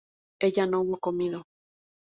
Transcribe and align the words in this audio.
ella 0.41 0.65
no 0.65 0.81
hubo 0.81 0.97
comido 0.97 1.43